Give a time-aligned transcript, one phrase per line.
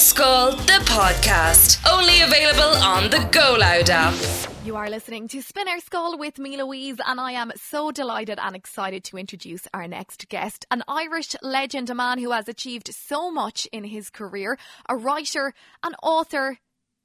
[0.00, 1.78] Scoil, the podcast.
[1.86, 4.14] Only available on the Go Loud app.
[4.64, 8.38] You are listening to Spin Ar Scoil with me, Louise, and I am so delighted
[8.40, 12.88] and excited to introduce our next guest, an Irish legend, a man who has achieved
[12.94, 14.56] so much in his career,
[14.88, 15.52] a writer,
[15.82, 16.56] an author,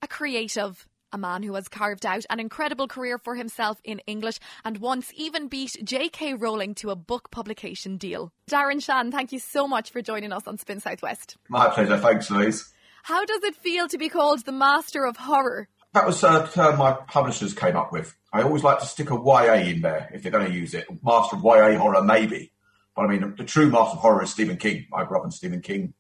[0.01, 4.39] a creative, a man who has carved out an incredible career for himself in English
[4.63, 6.35] and once even beat J.K.
[6.35, 8.31] Rowling to a book publication deal.
[8.49, 11.35] Darren Shan, thank you so much for joining us on Spin Southwest.
[11.49, 11.97] My pleasure.
[11.97, 12.71] Thanks, Louise.
[13.05, 15.67] How does it feel to be called the master of horror?
[15.93, 18.15] That was a term my publishers came up with.
[18.33, 20.87] I always like to stick a YA in there if they're going to use it.
[21.03, 22.51] Master of YA horror, maybe.
[22.95, 24.87] But I mean, the, the true master of horror is Stephen King.
[24.91, 25.93] I grew up on Stephen King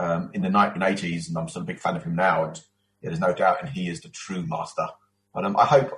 [0.00, 2.46] um, in the 1980s, and I'm still a big fan of him now.
[2.46, 2.56] And
[3.02, 4.88] yeah, there's no doubt, and he is the true master.
[5.32, 5.92] But um, I hope,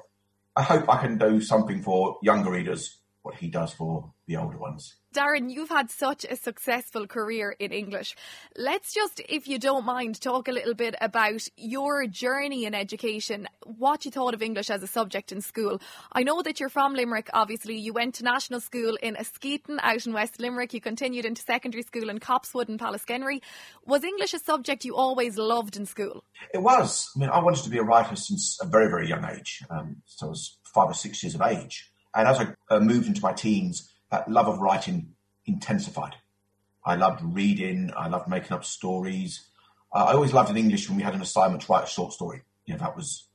[0.57, 4.57] I hope I can do something for younger readers what he does for the older
[4.57, 4.97] ones.
[5.15, 8.15] Darren, you've had such a successful career in English.
[8.57, 13.49] Let's just, if you don't mind, talk a little bit about your journey in education,
[13.65, 15.81] what you thought of English as a subject in school.
[16.13, 17.77] I know that you're from Limerick, obviously.
[17.77, 20.73] You went to national school in Askeaton out in West Limerick.
[20.73, 23.43] You continued into secondary school in Copsewood and Pallaskenry.
[23.85, 26.25] Was English a subject you always loved in school?
[26.55, 27.11] It was.
[27.17, 29.61] I mean, I wanted to be a writer since a very, very young age.
[29.69, 31.91] Um, so I was five or six years of age.
[32.15, 35.15] And as I uh, moved into my teens, that love of writing
[35.47, 36.17] intensified.
[36.85, 37.93] I loved reading.
[37.97, 39.47] I loved making up stories.
[39.93, 42.13] Uh, I always loved in English when we had an assignment to write a short
[42.13, 42.43] story.
[42.65, 43.27] You know, that was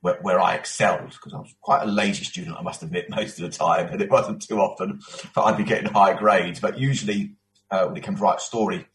[0.00, 3.38] where, where I excelled because I was quite a lazy student, I must admit, most
[3.38, 3.88] of the time.
[3.88, 5.00] And it wasn't too often
[5.34, 6.60] that I'd be getting high grades.
[6.60, 7.32] But usually,
[7.70, 8.86] uh, when it came to write a story,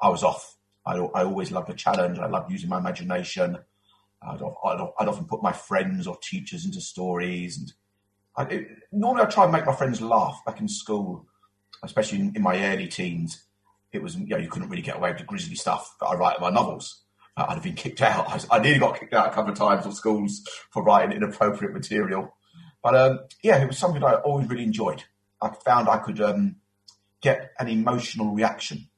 [0.00, 0.56] I was off.
[0.84, 2.18] I, I always loved a challenge.
[2.18, 3.58] I loved using my imagination.
[4.20, 7.72] I'd, I'd, I'd often put my friends or teachers into stories and
[8.36, 11.26] I, it, normally I try and make my friends laugh back in school,
[11.82, 13.44] especially in, in, my early teens.
[13.92, 16.14] It was, you know, you couldn't really get away with the grisly stuff that I
[16.14, 17.02] write in my novels.
[17.36, 18.28] Uh, I'd have been kicked out.
[18.28, 21.74] I, I, nearly got kicked out a couple of times of schools for writing inappropriate
[21.74, 22.34] material.
[22.82, 25.04] But um, yeah, it was something I always really enjoyed.
[25.40, 26.56] I found I could um,
[27.20, 28.88] get an emotional reaction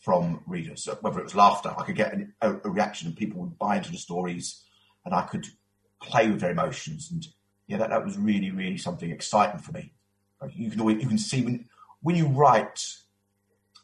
[0.00, 3.40] from readers, whether it was laughter, I could get an, a, a reaction and people
[3.40, 4.62] would buy into the stories
[5.04, 5.46] and I could
[6.02, 7.26] play with their emotions and
[7.70, 9.92] yeah, that, that was really, really something exciting for me.
[10.42, 11.68] Like you can always, you can see when
[12.02, 12.84] when you write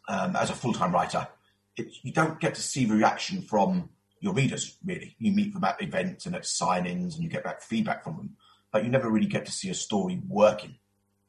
[0.09, 1.29] um, as a full time writer,
[1.77, 4.77] it, you don't get to see the reaction from your readers.
[4.85, 8.17] Really, you meet them at events and at signings, and you get back feedback from
[8.17, 8.37] them,
[8.73, 10.75] but you never really get to see a story working.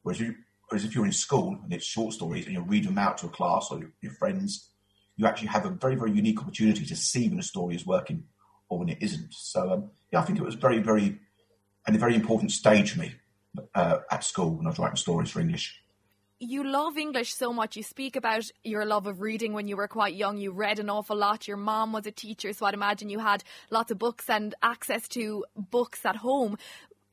[0.02, 0.34] Whereas, you,
[0.68, 3.26] whereas if you're in school and it's short stories and you read them out to
[3.26, 4.70] a class or your, your friends,
[5.16, 8.24] you actually have a very, very unique opportunity to see when a story is working
[8.68, 9.32] or when it isn't.
[9.32, 11.20] So, um, yeah, I think it was very, very
[11.86, 13.14] and a very important stage for me
[13.74, 15.82] uh, at school when I was writing stories for English.
[16.40, 17.76] You love English so much.
[17.76, 20.38] You speak about your love of reading when you were quite young.
[20.38, 21.48] You read an awful lot.
[21.48, 25.08] Your mom was a teacher, so I'd imagine you had lots of books and access
[25.08, 26.56] to books at home.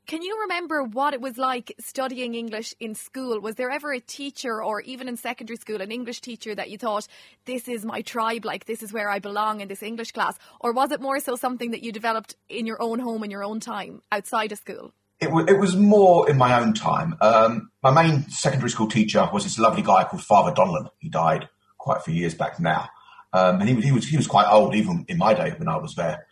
[0.07, 3.39] Can you remember what it was like studying English in school?
[3.39, 6.77] Was there ever a teacher or even in secondary school, an English teacher that you
[6.77, 7.07] thought,
[7.45, 10.37] this is my tribe, like this is where I belong in this English class?
[10.59, 13.43] Or was it more so something that you developed in your own home in your
[13.43, 14.93] own time outside of school?
[15.19, 17.15] It, w- it was more in my own time.
[17.19, 20.87] Um, my main secondary school teacher was this lovely guy called Father Donlan.
[20.99, 21.49] He died
[21.79, 22.89] quite a few years back now.
[23.33, 25.77] Um, and he, he, was, he was quite old even in my day when I
[25.77, 26.27] was there.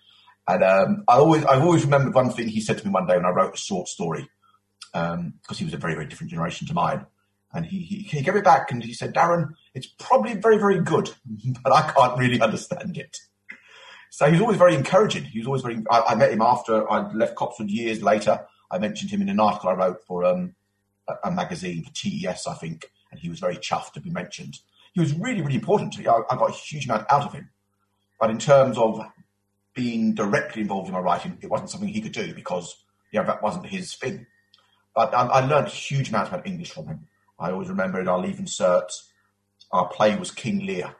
[0.47, 3.15] And um, I always, I've always remembered one thing he said to me one day
[3.15, 4.27] when I wrote a short story,
[4.91, 7.05] because um, he was a very, very different generation to mine.
[7.53, 10.79] And he, he, he gave it back and he said, Darren, it's probably very, very
[10.79, 11.11] good,
[11.63, 13.17] but I can't really understand it.
[14.09, 15.23] So he was always very encouraging.
[15.23, 15.81] He was always very.
[15.89, 18.45] I, I met him after I left Copsewood years later.
[18.69, 20.53] I mentioned him in an article I wrote for um,
[21.07, 24.59] a, a, magazine, for TES, I think, and he was very chuffed to be mentioned.
[24.93, 25.93] He was really, really important.
[25.93, 27.49] to I, I got a huge amount out of him.
[28.19, 29.01] But in terms of
[29.73, 32.75] being directly involved in my writing, it wasn't something he could do because
[33.11, 34.25] yeah, that wasn't his thing.
[34.95, 37.07] But I, I learned huge amounts about English from him.
[37.39, 38.89] I always remember in our leaving cert,
[39.71, 40.95] our play was King Lear,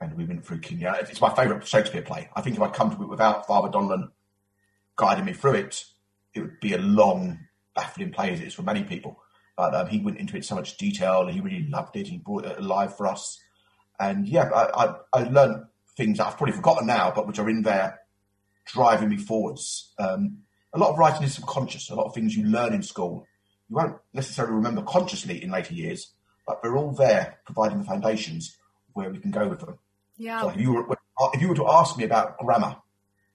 [0.00, 0.96] and we went through King Lear.
[1.00, 2.28] It's my favourite Shakespeare play.
[2.34, 4.10] I think if I'd come to it without Father Donlan
[4.96, 5.84] guiding me through it,
[6.34, 7.40] it would be a long,
[7.74, 9.18] baffling play as it is for many people.
[9.56, 11.26] But um, he went into it so much detail.
[11.26, 12.08] He really loved it.
[12.08, 13.38] He brought it alive for us.
[14.00, 15.64] And yeah, I, I, I learned
[15.96, 18.00] things that I've probably forgotten now, but which are in there
[18.66, 19.92] driving me forwards.
[19.98, 20.38] Um,
[20.72, 21.90] a lot of writing is subconscious.
[21.90, 23.26] A lot of things you learn in school,
[23.68, 26.12] you won't necessarily remember consciously in later years,
[26.46, 28.56] but they're all there providing the foundations
[28.92, 29.78] where we can go with them.
[30.16, 30.40] Yeah.
[30.42, 30.98] So if you were
[31.32, 32.76] if you were to ask me about grammar,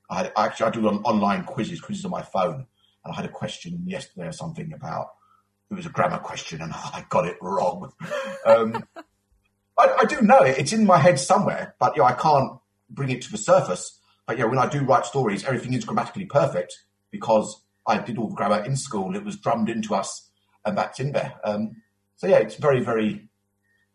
[0.09, 2.65] I had, actually I do online quizzes, quizzes on my phone,
[3.05, 5.11] and I had a question yesterday or something about
[5.69, 7.91] it was a grammar question, and I got it wrong.
[8.45, 8.83] um,
[9.77, 12.59] I, I, do know it; it's in my head somewhere, but you know, I can't
[12.89, 13.98] bring it to the surface.
[14.29, 18.29] But yeah, when I do write stories, everything is grammatically perfect because I did all
[18.29, 19.15] the grammar in school.
[19.15, 20.29] It was drummed into us,
[20.63, 21.33] and that's in there.
[21.43, 21.77] Um,
[22.15, 23.27] so yeah, it's very, very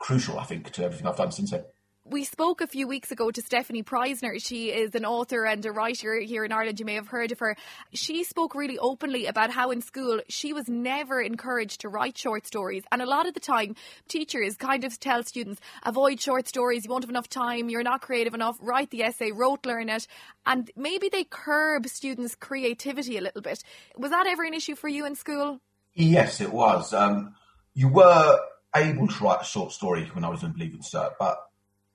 [0.00, 1.62] crucial, I think, to everything I've done since then.
[2.06, 4.38] We spoke a few weeks ago to Stefanie Preissner.
[4.38, 6.78] She is an author and a writer here in Ireland.
[6.78, 7.56] You may have heard of her.
[7.94, 12.46] She spoke really openly about how in school she was never encouraged to write short
[12.46, 12.82] stories.
[12.92, 13.74] And a lot of the time,
[14.06, 18.02] teachers kind of tell students, avoid short stories, you won't have enough time, you're not
[18.02, 20.06] creative enough, write the essay, rote learn it.
[20.44, 23.64] And maybe they curb students' creativity a little bit.
[23.96, 25.58] Was that ever an issue for you in school?
[25.94, 26.92] Yes, it was.
[26.92, 27.34] Um,
[27.72, 28.40] you were
[28.76, 31.38] able to write a short story when I was in Leaving Cert, but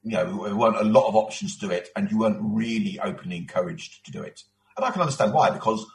[0.03, 2.99] you know, there weren't a lot of options to do it, and you weren't really
[2.99, 4.43] openly encouraged to do it.
[4.77, 5.85] And I can understand why, because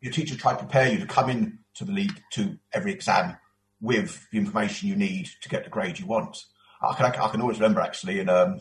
[0.00, 3.36] your teacher tried to prepare you to come in to the league to every exam
[3.80, 6.44] with the information you need to get the grade you want.
[6.82, 8.60] I can, I can always remember actually in um,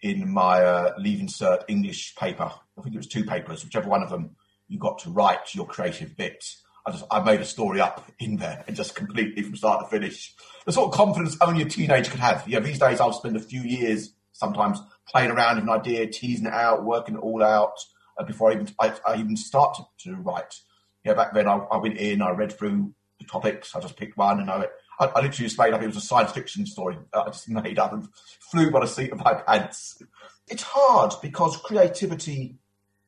[0.00, 4.02] in my uh, leaving cert English paper, I think it was two papers, whichever one
[4.02, 4.36] of them
[4.68, 6.44] you got to write your creative bit.
[6.88, 9.90] I just I made a story up in there and just completely from start to
[9.90, 10.34] finish.
[10.64, 12.48] The sort of confidence only a teenager could have.
[12.48, 16.06] You know, these days I'll spend a few years sometimes playing around with an idea,
[16.06, 17.74] teasing it out, working it all out
[18.16, 20.60] uh, before I even I, I even start to, to, write.
[21.04, 23.98] You know, back then I, I, went in, I read through the topics, I just
[23.98, 24.68] picked one and I,
[24.98, 25.82] I, I literally just made up.
[25.82, 28.08] It was a science fiction story I just made up and
[28.50, 30.00] flew by the seat of my pants.
[30.46, 32.56] It's hard because creativity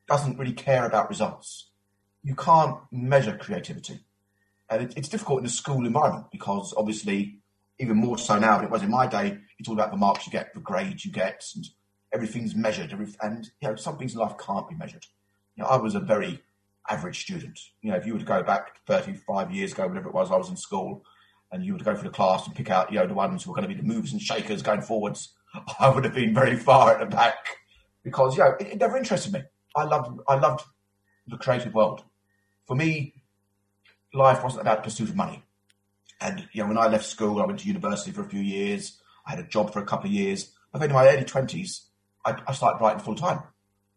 [0.07, 1.70] doesn't really care about results
[2.23, 3.99] you can't measure creativity.
[4.69, 7.39] And it, it's difficult in a school environment because obviously,
[7.79, 10.25] even more so now than it was in my day, it's all about the marks
[10.25, 11.65] you get, the grades you get, and
[12.13, 12.91] everything's measured.
[13.21, 15.05] And you know, some things in life can't be measured.
[15.55, 16.41] You know, I was a very
[16.89, 17.59] average student.
[17.81, 20.37] You know, if you were to go back 35 years ago, whatever it was, I
[20.37, 21.03] was in school,
[21.51, 23.43] and you were to go through the class and pick out, you know, the ones
[23.43, 25.33] who were going to be the movers and shakers going forwards,
[25.79, 27.57] I would have been very far at the back
[28.03, 29.43] because, you know, it, it never interested me.
[29.75, 30.63] I loved, I loved
[31.27, 32.03] the creative world
[32.67, 33.13] for me,
[34.13, 35.43] life wasn't about pursuit of money.
[36.19, 39.01] And you know, when I left school, I went to university for a few years.
[39.25, 40.51] I had a job for a couple of years.
[40.71, 41.87] But then in my early twenties,
[42.25, 43.41] I, I, started writing full time.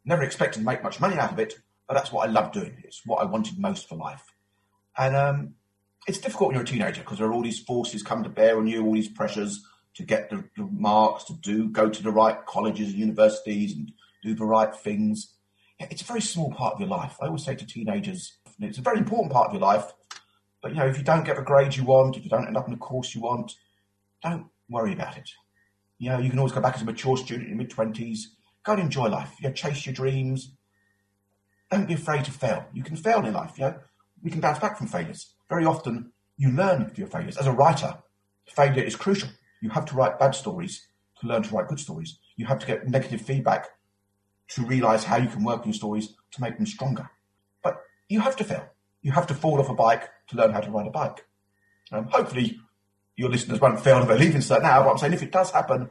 [0.05, 1.55] Never expected to make much money out of it,
[1.87, 2.77] but that's what I loved doing.
[2.83, 4.25] It's what I wanted most for life.
[4.97, 5.55] And um,
[6.07, 8.57] it's difficult when you're a teenager because there are all these forces coming to bear
[8.57, 9.65] on you, all these pressures
[9.95, 13.93] to get the, the marks, to do, go to the right colleges and universities, and
[14.23, 15.35] do the right things.
[15.79, 17.17] It's a very small part of your life.
[17.21, 19.93] I always say to teenagers, it's a very important part of your life.
[20.63, 22.57] But you know, if you don't get the grade you want, if you don't end
[22.57, 23.53] up in the course you want,
[24.23, 25.31] don't worry about it.
[25.99, 28.37] You know, you can always go back as a mature student in your mid twenties.
[28.65, 29.33] Go and enjoy life.
[29.41, 30.53] You know, chase your dreams.
[31.71, 32.67] Don't be afraid to fail.
[32.73, 33.59] You can fail in life.
[33.59, 33.75] You know,
[34.23, 35.35] we can bounce back from failures.
[35.49, 37.37] Very often, you learn from your failures.
[37.37, 37.99] As a writer,
[38.47, 39.29] failure is crucial.
[39.61, 40.87] You have to write bad stories
[41.21, 42.19] to learn to write good stories.
[42.37, 43.69] You have to get negative feedback
[44.49, 47.09] to realize how you can work on your stories to make them stronger
[48.09, 48.69] you have to fail.
[49.03, 51.25] You have to fall off a bike to learn how to ride a bike.
[51.93, 52.59] Um, hopefully,
[53.17, 55.51] your listeners won't fail on their leaving cert now, but I'm saying if it does
[55.51, 55.91] happen,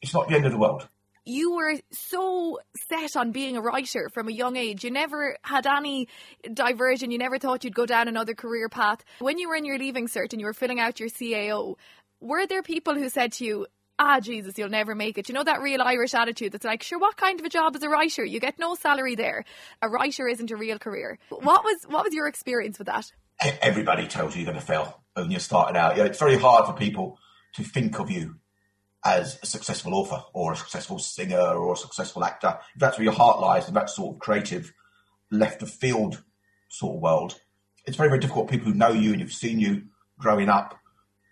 [0.00, 0.88] it's not the end of the world.
[1.24, 2.58] You were so
[2.88, 4.82] set on being a writer from a young age.
[4.82, 6.08] You never had any
[6.52, 7.12] diversion.
[7.12, 9.04] You never thought you'd go down another career path.
[9.20, 11.76] When you were in your leaving cert and you were filling out your CAO,
[12.20, 13.66] were there people who said to you,
[14.02, 15.28] ah, Jesus, you'll never make it.
[15.28, 17.82] You know that real Irish attitude that's like, sure, what kind of a job is
[17.82, 18.24] a writer?
[18.24, 19.44] You get no salary there.
[19.80, 21.18] A writer isn't a real career.
[21.30, 23.12] What was what was your experience with that?
[23.60, 25.98] Everybody tells you you're going to fail when you're starting out.
[25.98, 27.18] It's very hard for people
[27.54, 28.36] to think of you
[29.04, 32.58] as a successful author or a successful singer or a successful actor.
[32.74, 34.72] If that's where your heart lies, in that sort of creative,
[35.30, 36.22] left of field
[36.68, 37.40] sort of world,
[37.84, 39.84] it's very, very difficult for people who know you and have seen you
[40.18, 40.78] growing up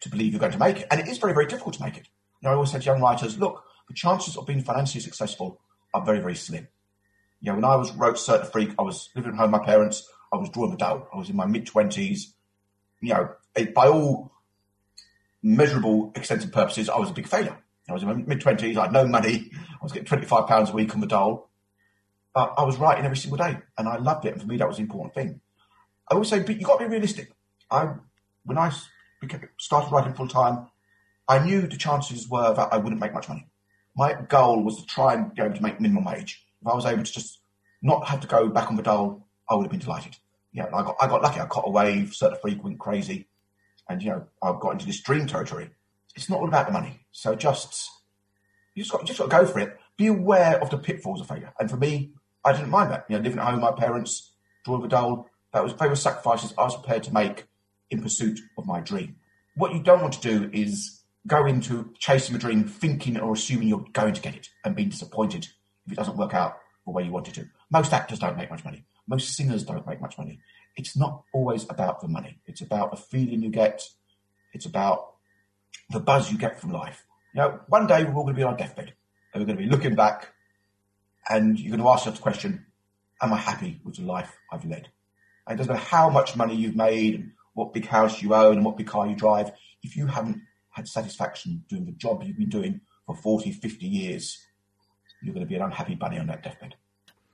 [0.03, 0.87] to believe you're going to make it.
[0.91, 2.09] And it is very, very difficult to make it.
[2.41, 5.61] You know, I always said to young writers, look, the chances of being financially successful
[5.93, 6.69] are very, very slim.
[7.41, 9.61] You know, when I was wrote Cirque du Freak, I was living at home with
[9.61, 10.09] my parents.
[10.33, 11.09] I was drawing the dough.
[11.13, 12.35] I was in my mid twenties.
[13.01, 14.33] You know, it, by all
[15.43, 17.57] measurable, extensive purposes, I was a big failure.
[17.89, 18.77] I was in my mid twenties.
[18.77, 19.51] I had no money.
[19.53, 21.49] I was getting twenty five pounds a week on the dole,
[22.35, 24.33] but I was writing every single day, and I loved it.
[24.33, 25.41] And for me, that was the important thing.
[26.09, 27.33] I always say, but you got to be realistic.
[27.71, 27.95] I
[28.45, 28.71] when I
[29.59, 30.69] started writing full time,
[31.29, 33.47] I knew the chances were that I wouldn't make much money.
[33.97, 36.45] My goal was to try and be able to make minimum wage.
[36.61, 37.41] If I was able to just
[37.83, 40.17] not have to go back on the dole, I would have been delighted.
[40.53, 41.41] Yeah, I got I got lucky.
[41.41, 43.29] I caught a wave, Cirque du Freak went crazy,
[43.89, 45.71] and you know I got into this dream territory.
[46.17, 47.01] It's not all about the money.
[47.13, 47.89] So just
[48.75, 49.79] you just got just got to go for it.
[49.97, 51.53] Be aware of the pitfalls of failure.
[51.61, 52.13] And for me,
[52.45, 53.05] I didn't mind that.
[53.09, 54.33] You know, living at home with my parents,
[54.65, 57.47] drawing the dole, that was they were sacrifices I was prepared to make
[57.91, 59.17] in pursuit of my dream.
[59.57, 63.69] What you don't want to do is go into chasing a dream thinking or assuming
[63.69, 65.49] you're going to get it and being disappointed
[65.87, 67.47] if it doesn't work out the way you want it to.
[67.71, 68.85] Most actors don't make much money.
[69.07, 70.41] Most singers don't make much money.
[70.77, 72.39] It's not always about the money.
[72.47, 73.83] It's about the feeling you get.
[74.53, 75.15] It's about
[75.91, 77.05] the buzz you get from life.
[77.35, 78.95] You know, one day we're all going to be on our deathbed
[79.33, 80.33] and we're going to be looking back
[81.29, 82.67] and you're going to ask yourself the question,
[83.23, 84.89] am I happy with the life I've led?
[85.47, 88.57] And it doesn't matter how much money you've made and what big house you own
[88.57, 89.53] and what big car you drive.
[89.83, 94.39] If you haven't had satisfaction doing the job you've been doing for 40, 50 years,
[95.23, 96.75] you're going to be an unhappy bunny on that deathbed.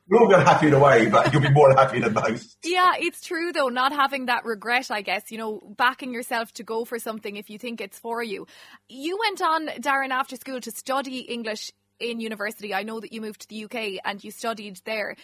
[0.08, 2.58] We're all going to happy in a way, but you'll be more happy than most.
[2.64, 6.62] Yeah, it's true though, not having that regret, I guess, you know, backing yourself to
[6.62, 8.46] go for something if you think it's for you.
[8.88, 12.72] You went on, Darren, after school to study English in university.
[12.72, 15.16] I know that you moved to the UK and you studied there.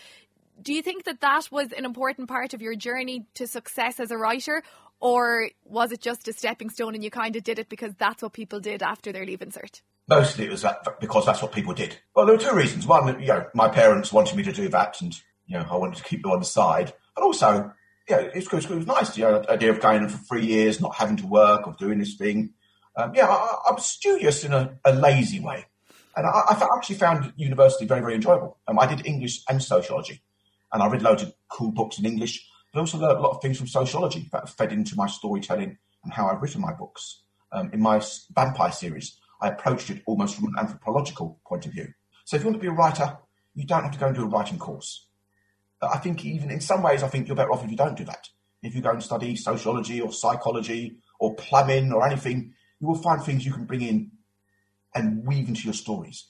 [0.61, 4.11] Do you think that that was an important part of your journey to success as
[4.11, 4.63] a writer?
[5.03, 8.23] Or was it just a stepping stone and you kind of did it because that's
[8.23, 9.83] what people did after their leaving cert?
[10.09, 11.99] Mostly it was that because that's what people did.
[12.15, 12.87] Well, there were two reasons.
[12.87, 15.13] One, you know, my parents wanted me to do that and,
[15.49, 16.93] you know, I wanted to keep them on the side.
[17.17, 17.73] But also,
[18.09, 20.47] yeah, it was, it was nice, you know, the idea of going in for three
[20.47, 22.55] years, not having to work or doing this thing.
[22.97, 25.65] Um, yeah, I, was studious in a, a lazy way.
[26.15, 28.59] And I, I, actually found university very, very enjoyable.
[28.69, 30.23] Um, I did English and sociology.
[30.73, 33.43] And I read loads of cool books in English but also learned a lot of
[33.43, 37.23] things from sociology that fed into my storytelling and how I've written my books.
[37.53, 38.01] Um, in my
[38.35, 41.89] vampire series, I approached it almost from an anthropological point of view.
[42.25, 43.19] So if you want to be a writer,
[43.55, 45.07] you don't have to go and do a writing course.
[45.83, 48.05] I think even in some ways, I think you're better off if you don't do
[48.05, 48.29] that.
[48.63, 53.23] If you go and study sociology or psychology or plumbing or anything, you will find
[53.23, 54.13] things you can bring in
[54.95, 56.29] and weave into your stories.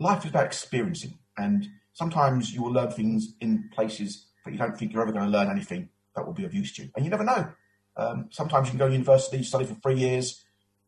[0.00, 4.76] Life is about experiencing, and sometimes you will learn things in places but you don't
[4.76, 6.90] think you're ever going to learn anything that will be of use to you.
[6.96, 7.50] And you never know.
[7.96, 10.44] Um, sometimes you can go to university, study for three years,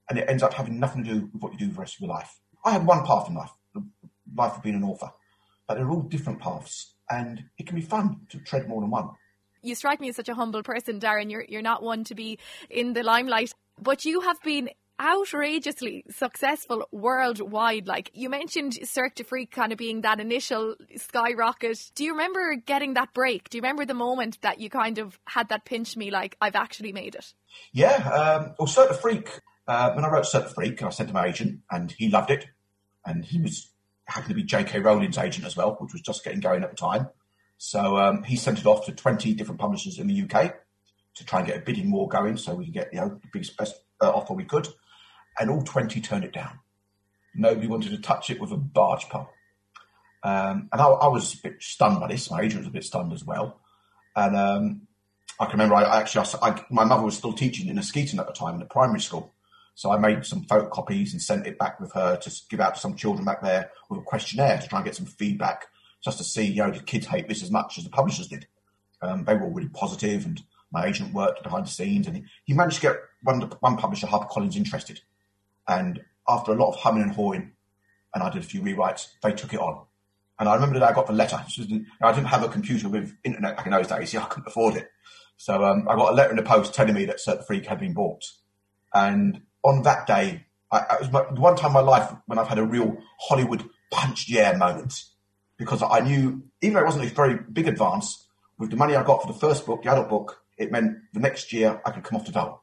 [0.08, 2.00] and it ends up having nothing to do with what you do the rest of
[2.00, 2.38] your life.
[2.64, 3.84] I had one path in life, the
[4.34, 5.10] life of being an author,
[5.66, 9.10] but they're all different paths, and it can be fun to tread more than one.
[9.62, 11.30] You strike me as such a humble person, Darren.
[11.30, 12.38] You're you're not one to be
[12.70, 17.86] in the limelight, but you have been outrageously successful worldwide.
[17.86, 21.90] Like you mentioned Cirque du Freak kind of being that initial skyrocket.
[21.94, 23.48] Do you remember getting that break?
[23.48, 26.54] Do you remember the moment that you kind of had that pinch me like I've
[26.54, 27.32] actually made it?
[27.72, 27.96] Yeah.
[27.96, 31.14] Um, well, Cirque du Freak, uh, when I wrote Cirque du Freak, I sent to
[31.14, 32.46] my agent and he loved it.
[33.06, 33.70] And he was
[34.04, 34.80] happened to be J.K.
[34.80, 37.08] Rowling's agent as well, which was just getting going at the time.
[37.56, 40.54] So um, he sent it off to 20 different publishers in the UK
[41.14, 43.28] to try and get a bidding war going so we could get you know, the
[43.32, 44.68] biggest, best uh, offer we could
[45.40, 46.60] and all 20 turned it down.
[47.34, 49.30] Nobody wanted to touch it with a barge pole.
[50.22, 52.30] Um, and I, I, was a bit stunned by this.
[52.30, 53.58] My agent was a bit stunned as well.
[54.14, 54.82] And um,
[55.38, 58.26] I can remember, I, I actually, I, my mother was still teaching in Askeaton at
[58.26, 59.32] the time in a primary school.
[59.74, 62.80] So I made some photocopies and sent it back with her to give out to
[62.80, 65.68] some children back there with a questionnaire to try and get some feedback,
[66.04, 68.46] just to see, you know, did kids hate this as much as the publishers did?
[69.00, 72.24] Um, they were all really positive, and my agent worked behind the scenes, and he,
[72.44, 75.00] he managed to get one, one publisher, HarperCollins, interested.
[75.70, 77.52] And after a lot of humming and hawing,
[78.12, 79.84] and I did a few rewrites, they took it on.
[80.38, 81.36] And I remember that I got the letter.
[82.02, 84.12] I didn't have a computer with internet back in those days.
[84.12, 84.90] Yeah, I couldn't afford it.
[85.36, 87.78] So um, I got a letter in the post telling me that Cirque Freak had
[87.78, 88.24] been bought.
[88.92, 92.48] And on that day, I, it was my, one time in my life when I've
[92.48, 95.04] had a real Hollywood punched yeah moment
[95.56, 98.26] because I knew, even though it wasn't a very big advance,
[98.58, 101.20] with the money I got for the first book, the adult book, it meant the
[101.20, 102.62] next year I could come off the dole.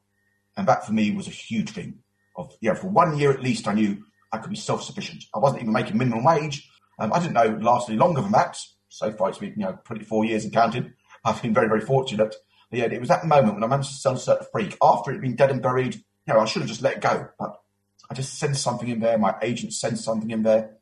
[0.58, 2.00] And that for me was a huge thing
[2.38, 5.26] of, yeah, for one year at least, I knew I could be self sufficient.
[5.34, 6.70] I wasn't even making minimum wage.
[7.00, 8.58] Um, I didn't know it lasted longer than that.
[8.90, 10.94] So far, it's been, you know, 24 years and counting.
[11.26, 12.36] I've been very, very fortunate.
[12.70, 15.16] But yeah, it was that moment when I managed to Cirque du Freak after it
[15.16, 15.96] had been dead and buried.
[15.96, 17.62] You know, I should have just let go, but
[18.10, 19.18] I just sensed something in there.
[19.18, 20.78] My agent sensed something in there.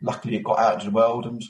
[0.00, 1.42] Luckily, it got out into the world, and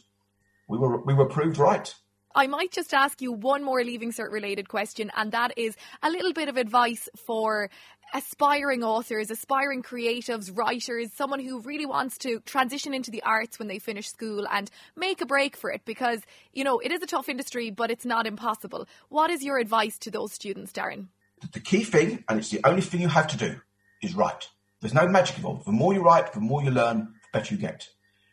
[0.69, 1.95] we were we were proved right.
[2.35, 6.11] I might just ask you one more Leaving Cert related question, and that is a
[6.11, 7.70] little bit of advice for
[8.14, 13.68] aspiring authors, aspiring creatives, writers, someone who really wants to transition into the arts when
[13.68, 16.20] they finish school and make a break for it because,
[16.52, 18.87] you know, it is a tough industry, but it's not impossible.
[19.08, 21.08] What is your advice to those students, Darren?
[21.52, 23.61] The key thing, and it's the only thing you have to do,
[24.02, 24.49] is write.
[24.80, 25.66] There's no magic involved.
[25.66, 27.88] The more you write, the more you learn, the better you get.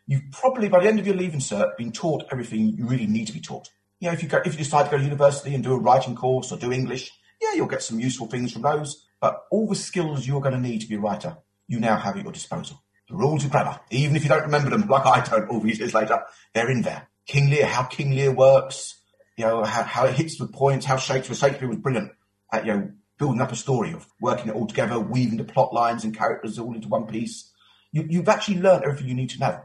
[0.06, 3.26] You've probably, by the end of your leaving cert, been taught everything you really need
[3.26, 3.70] to be taught.
[4.00, 5.78] You know, if you go, if you decide to go to university and do a
[5.78, 7.10] writing course or do English,
[7.40, 9.06] yeah, you'll get some useful things from those.
[9.20, 11.36] But all the skills you're going to need to be a writer,
[11.68, 12.82] you now have at your disposal.
[13.08, 15.78] The rules of grammar, even if you don't remember them, like I don't all these
[15.78, 16.20] years later,
[16.54, 17.08] they're in there.
[17.26, 19.00] King Lear, how King Lear works,
[19.36, 22.12] you know, how, how it hits the points, how Shakespeare, Shakespeare was brilliant
[22.52, 25.72] at, you know, building up a story, of working it all together, weaving the plot
[25.72, 27.50] lines and characters all into one piece.
[27.92, 29.60] You, you've actually learned everything you need to know.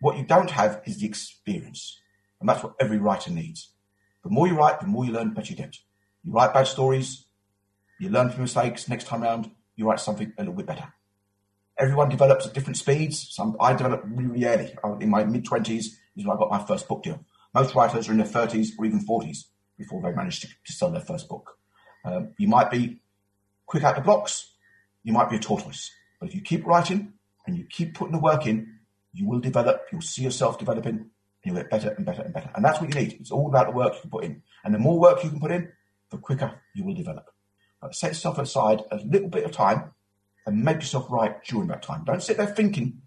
[0.00, 1.97] What you don't have is the experience.
[2.40, 3.72] And that's what every writer needs.
[4.24, 5.76] The more you write, the more you learn, the better you get.
[6.22, 7.26] You write bad stories,
[7.98, 8.88] you learn from mistakes.
[8.88, 10.92] Next time around, you write something a little bit better.
[11.78, 13.28] Everyone develops at different speeds.
[13.30, 14.76] Some I developed really early.
[15.00, 17.24] In my mid twenties is when I got my first book deal.
[17.54, 20.90] Most writers are in their thirties or even forties before they manage to, to sell
[20.90, 21.56] their first book.
[22.04, 23.00] Um, you might be
[23.66, 24.54] quick out the blocks.
[25.04, 25.90] You might be a tortoise.
[26.18, 27.12] But if you keep writing
[27.46, 28.80] and you keep putting the work in,
[29.12, 29.86] you will develop.
[29.92, 31.10] You'll see yourself developing,
[31.48, 32.50] you'll get better and better and better.
[32.54, 33.14] And that's what you need.
[33.14, 34.42] It's all about the work you can put in.
[34.64, 35.72] And the more work you can put in,
[36.10, 37.26] the quicker you will develop.
[37.80, 39.92] But set yourself aside a little bit of time
[40.46, 42.04] and make yourself write during that time.
[42.04, 43.02] Don't sit there thinking.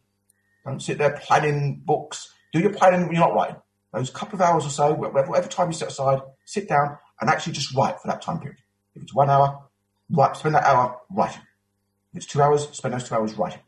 [0.65, 2.31] Don't sit there planning books.
[2.53, 3.57] Do your planning when you're not writing.
[3.93, 7.53] Those couple of hours or so, whatever time you set aside, sit down and actually
[7.53, 8.59] just write for that time period.
[8.95, 9.59] If it's one hour,
[10.09, 11.41] write, spend that hour writing.
[12.13, 13.61] If it's two hours, spend those two hours writing.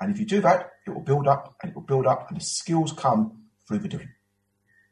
[0.00, 2.38] And if you do that, it will build up and it will build up and
[2.38, 4.08] the skills come through the doing.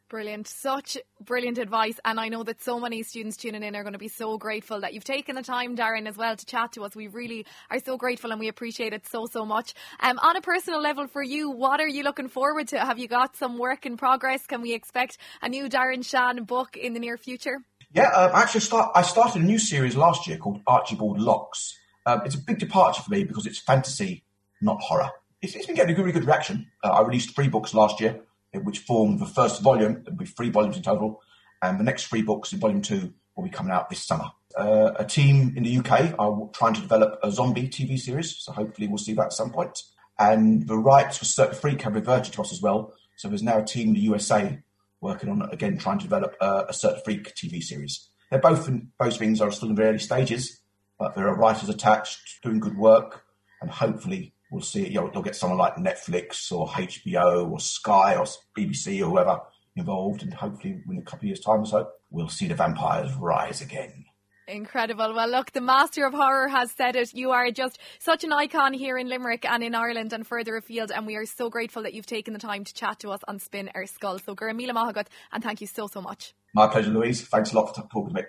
[0.07, 0.47] Brilliant.
[0.47, 1.99] Such brilliant advice.
[2.05, 4.81] And I know that so many students tuning in are going to be so grateful
[4.81, 6.95] that you've taken the time, Darren, as well, to chat to us.
[6.95, 9.73] We really are so grateful and we appreciate it so, so much.
[9.99, 12.79] Um, on a personal level for you, what are you looking forward to?
[12.79, 14.45] Have you got some work in progress?
[14.45, 17.57] Can we expect a new Darren Shan book in the near future?
[17.91, 21.75] Yeah, um, actually, start, I started a new series last year called Archibald Lox.
[22.05, 24.23] Um, it's a big departure for me because it's fantasy,
[24.61, 25.09] not horror.
[25.41, 26.67] It's, it's been getting a really good reaction.
[26.83, 28.21] Uh, I released three books last year
[28.63, 30.03] which formed the first volume.
[30.03, 31.21] There'll be three volumes in total,
[31.61, 34.31] and the next three books in volume two will be coming out this summer.
[34.57, 38.51] Uh, a team in the UK are trying to develop a zombie TV series, so
[38.51, 39.81] hopefully we'll see that at some point.
[40.17, 42.93] And the rights for Cirque du Freak have reverted to us as well.
[43.17, 44.59] So there's now a team in the USA
[45.01, 48.09] working on again trying to develop a, a Cirque du Freak TV series.
[48.29, 50.61] They're both in, both things are still in very early stages,
[50.97, 53.23] but there are writers attached doing good work,
[53.61, 58.15] and hopefully we'll see, you know, they'll get someone like Netflix or HBO or Sky
[58.15, 58.25] or
[58.57, 59.39] BBC or whoever
[59.75, 63.13] involved, and hopefully in a couple of years' time or so, we'll see the vampires
[63.15, 64.05] rise again.
[64.47, 65.13] Incredible.
[65.13, 67.13] Well, look, the master of horror has said it.
[67.13, 70.91] You are just such an icon here in Limerick and in Ireland and further afield.
[70.91, 73.39] And we are so grateful that you've taken the time to chat to us on
[73.39, 74.23] Spin Ar Scoil.
[74.23, 76.35] So, Guramila Mahagut, and thank you so, so much.
[76.53, 77.27] My pleasure, Louise.
[77.27, 78.21] Thanks a lot for talking to me.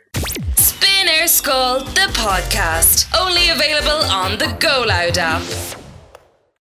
[0.57, 3.15] Spin Ar Scoil, the podcast.
[3.17, 5.86] Only available on the Go Loud app.